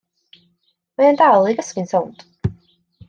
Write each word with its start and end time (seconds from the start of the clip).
Mae 1.01 1.09
e'n 1.11 1.19
dal 1.21 1.45
i 1.51 1.53
gysgu'n 1.59 1.93
sownd. 1.93 2.25